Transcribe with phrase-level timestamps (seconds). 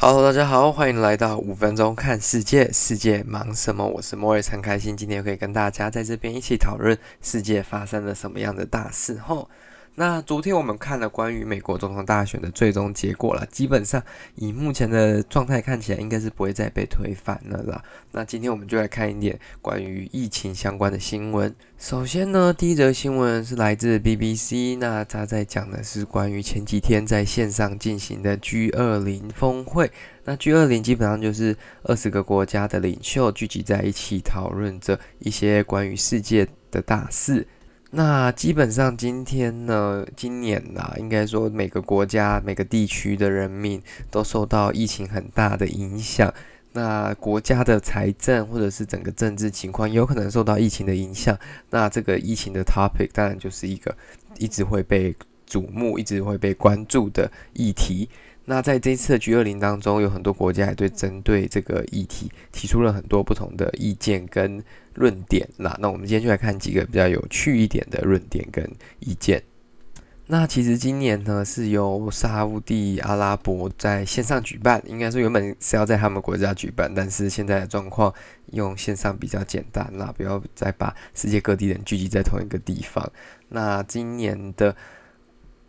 [0.00, 2.72] 好大家好，欢迎来到五分钟看世界。
[2.72, 3.86] 世界忙什么？
[3.86, 9.18] 我是莫瑞，很开心今天可以跟大家在这边一起讨论世界发生了什么样的大事。
[9.18, 9.50] 后。
[9.96, 14.02] 那昨天我们看了关于美国总统大选的最终结果了，基本上
[14.36, 17.82] 以目前的状态看起来，应该是不会再被推翻了啦。
[18.12, 21.54] 那今天我们就来看一点关于疫情相关的新闻。
[21.76, 29.90] 首先呢，第一则新闻是来自 BBC，那他在讲的是关于前几天在线上进行的 G20 峰会。
[30.24, 37.46] 那 G20 基本上就是二十个国家的领袖聚集在一起，讨论着一些关于世界的大事。
[37.92, 46.32] 那基本上今天呢，今年呐，应该说每个国家、每个地区的人民都受到疫情很大的影响。
[46.72, 51.36] 那国家的财政或者是整个政治情况有可能受到疫情的影响。
[51.70, 53.92] 那这个疫情的 topic 当然就是一个
[54.38, 55.12] 一直会被
[55.48, 58.08] 瞩目、一直会被关注的议题。
[58.50, 64.60] 那在这次的 G20 当中，有很多国家也对针对这个议题提出了很多不同的意见跟
[64.94, 65.48] 论点。
[65.56, 69.40] 那那我们今天就来看几个比较有趣一点的论点跟意见。
[70.26, 78.12] 那其实今年呢是由沙乌地阿拉伯在线上举办，应该说原本是要在他们国家举办，但是现在的状况
[78.50, 83.08] 用线上比较简单啦，不要再把世界各地人聚集在同一个地方。
[83.48, 84.74] 那今年的。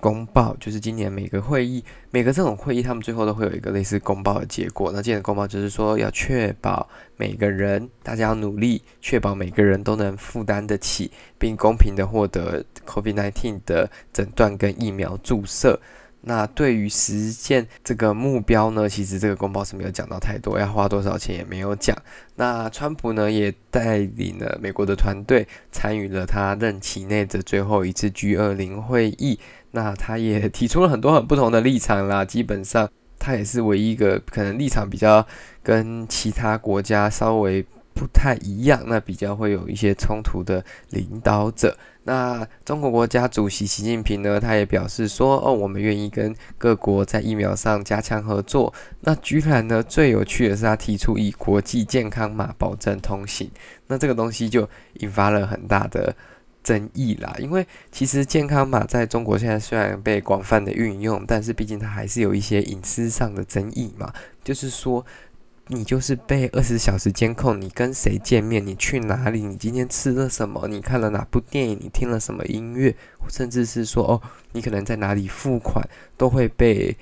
[0.00, 4.92] 公报就是今年每个会议，每个这种会议，他们最后都会有一个类似公报的结果。
[4.92, 15.80] 那今年的公报就是说，要确保每个人，大家要努力，确保每个人都能负担得起，并公平地获得 COVID-19 的诊断跟疫苗注射。
[16.28, 21.96] 那对于实现这个目标呢，其实这个公报是没有讲到太多，要花多少钱也没有讲。
[22.34, 29.38] 那川普呢，也带领了美国的团队参与了他任期内的最后一次 G20 会议。
[29.76, 32.88] 那他也提出了很多很不同的立场啦，基本上
[33.18, 35.24] 他也是唯一一个可能立场比较
[35.62, 41.76] 跟其他国家稍微不太一样，那比较会有一些冲突的领导者。
[42.04, 48.72] 那中国国家主席习近平呢，他也表示说，哦，我们愿意跟各国在疫苗上加强合作。
[49.00, 53.50] 那居然呢，最有趣的是他提出以国际健康码保证通行，
[53.88, 54.66] 那这个东西就
[55.00, 56.16] 引发了很大的。
[56.66, 64.12] 争议啦，因为其实健康码在中国现在虽然被广泛的运用，但是毕竟它还是有一些隐私上的争议嘛。
[64.42, 65.06] 就是说，
[65.68, 72.92] 你就是被二十小时监控，你跟谁见面，你去哪里，你今天吃了什么，你看了哪部电影，你听了什么音乐，
[73.28, 76.96] 甚至是说哦，你可能在哪里付款，都会被。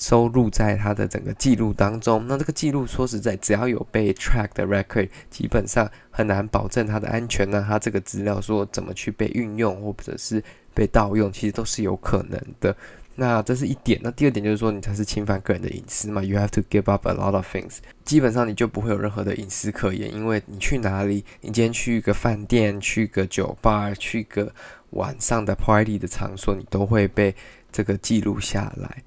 [0.00, 7.62] 收录在他的整个记录当中，那这个记录说实在，只要有被 track 的 record，基本上很难保证它的安全呢。
[7.68, 12.74] 它这个资料说怎么去被运用，或者是被盗用，其实都是有可能的。
[13.14, 14.00] 那这是一点。
[14.02, 16.24] 那第二点就是说，你才是侵犯个人的隐私嘛。
[16.24, 17.76] You have to give up a lot of things。
[18.02, 24.50] 基本上你就不会有任何的隐私可言，因为你去哪里，你今天去一个饭店、去个酒吧、去个
[24.90, 27.34] 晚上的 party 的场所，你都会被
[27.70, 29.02] 这个记录下来。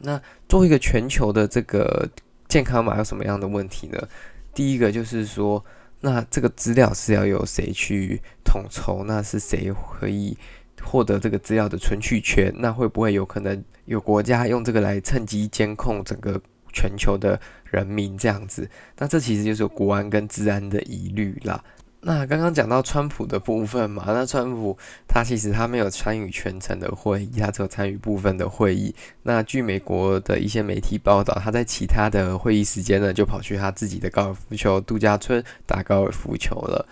[0.00, 2.08] 那作为一个全球的这个
[2.48, 4.08] 健康码有什么样的问题呢？
[4.52, 5.64] 第一个就是说，
[6.00, 9.04] 那这个资料是要由谁去统筹？
[9.04, 10.36] 那是谁可以
[10.82, 12.52] 获得这个资料的存取权？
[12.58, 16.40] 那会不会有可能有国家用这个来趁机监控整个
[16.72, 18.68] 全球的人民这样子？
[18.98, 21.62] 那这其实就是国安跟治安的疑虑啦。
[22.02, 28.94] 那刚刚讲到川普的部分嘛， 那川普他其实他没有参与全程的会议，他只有参与部分的会议。
[29.22, 36.86] 那据美国的一些媒体报道，他在其他的会议时间呢，就跑去他自己的高尔夫球度假村打高尔夫球了。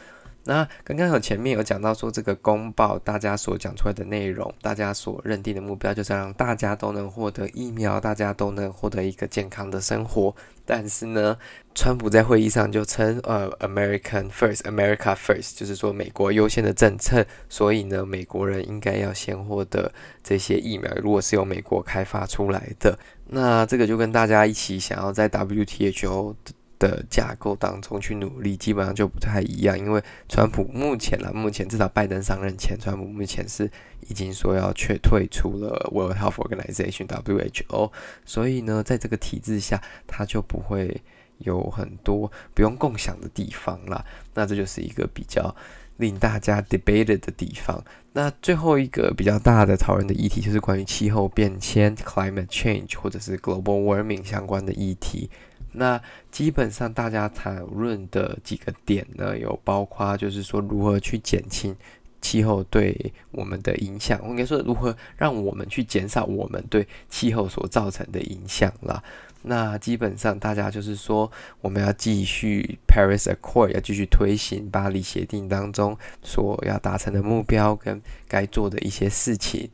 [0.48, 10.34] 那刚刚有前面有讲到说，这个公报大家所讲出来的内容，大家所认定的目标，就是让大家都能获得疫苗，大家都能获得一个健康的生活。
[10.64, 11.36] 但是呢，
[11.74, 17.26] 川普在会议上就称，呃，American First，America First，就是说美国优先的政策。
[17.50, 19.92] 所以呢，美国人应该要先获得
[20.24, 26.34] 这些疫苗，如果是由美国开发出来的，那这个就跟大家一起想要在 WTO
[26.78, 29.78] 的架构当中去努力，基本上就不太一样。
[29.78, 33.70] 因为川普目前呢，目前至少拜登上任前，川普目前是
[34.08, 37.92] 已经说要却退出了 World Health Organization WHO，
[38.24, 41.02] 所以呢，在这个体制下，他就不会
[41.38, 44.04] 有很多不用共享的地方啦。
[44.34, 45.54] 那这就是一个比较
[45.96, 47.84] 令大家 debated 的地方。
[48.12, 55.30] 那最后一个比较大的讨论的议题，就是关于气候变迁 （climate change） 或者是 global warming 相关的议题。
[55.72, 56.00] 那
[56.30, 61.76] 基本上大家讨论的几个点呢，有包括就是说如何去减轻
[62.20, 69.02] 气候对我们的影响，我应该说如何让我们去减少我们对气候所造成的影响啦。
[69.42, 71.30] 那基本上大家就是说，
[71.60, 79.70] 我们要继续 Paris Accord，要继续推行巴黎协定当中所要达成的目标跟该做的一些事情，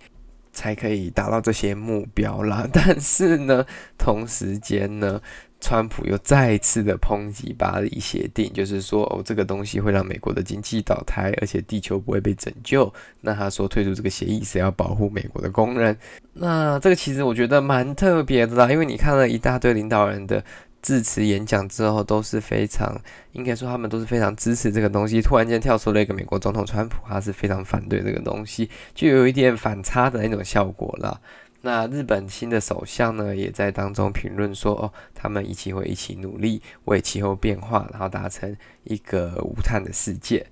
[0.53, 2.69] 才可以达到这些目标啦。
[2.71, 3.65] 但是呢，
[3.97, 5.23] 同时间呢。
[5.65, 12.93] 川普又再次的抨击巴黎协定，就是说哦，这个东西会让美国的经济倒台，而且地球不会被拯救。
[13.23, 15.97] 那他说退出这个协议是要保护美国的工人。
[16.35, 20.45] 那这个其实我觉得蛮特别的啦，因为你看了一大堆领导人的
[20.83, 22.95] 致辞演讲之后，都是非常
[23.33, 25.23] 应该说他们都是非常支持这个东西。
[25.23, 31.19] 突然间跳出了一个美国总统川普，他是非常反对这个东西，就有一点反差的那种效果啦。
[31.65, 40.47] 那日本新的首相呢，也在当中评论说，哦，他们一起会一起努力为气候变化，然后达成一个无碳的世界。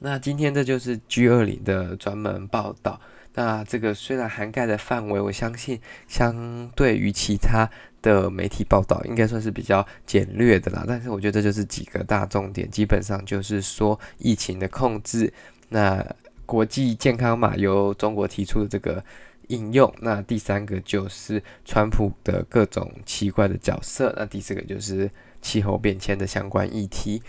[0.00, 3.00] 那今天这就是 G20 的专门报道。
[3.34, 7.70] 那这个虽然涵盖的范围，我相信相对于其他
[8.02, 10.84] 的媒体报道，应该算是比较简略的啦。
[10.88, 15.32] 但是我觉得这就是几个大重点，基本上就是说疫情的控制，
[15.68, 16.04] 那
[16.44, 19.04] 国际健康码由中国提出的这个。
[19.48, 19.92] 应用。
[20.00, 25.10] 那第三个就是川普的各种奇怪的角色，那第四个就是
[25.42, 27.22] 气候变迁的相关议题。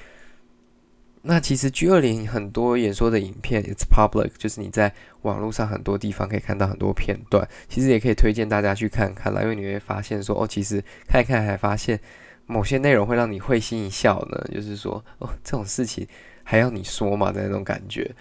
[1.21, 4.93] 那其实 G20 很多演说的影片，It's public，就是你在
[5.23, 11.99] 网络上很多地方可以看到很多片段，其实也可以推荐大家去看看啦，因为你会发现说，哦，其实看一看还发现
[12.45, 16.07] 某些内容会让你会心一笑呢，就是说，哦，这种事情
[16.43, 18.15] 还要你说嘛的那种感觉。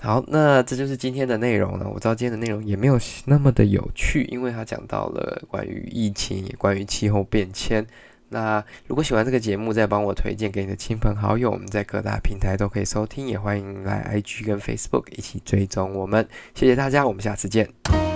[0.00, 1.88] 好，那这就是今天的内容了。
[1.88, 7.86] 我知道今天的内容也没有那么的有趣，因为他讲到了关于疫情，也关于气候变迁。
[8.28, 11.50] 那如果喜欢这个节目，再帮我推荐给你的亲朋好友。
[11.50, 16.28] 我们在各大平台都可以收听，也欢迎来 IG 跟 Facebook 一起追踪我们。
[16.54, 18.13] 谢谢大家，我们下次见。